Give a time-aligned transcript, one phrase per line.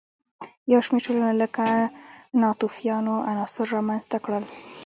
[0.71, 1.65] یو شمېر ټولنو لکه
[2.41, 4.43] ناتوفیانو عناصر رامنځته کړل.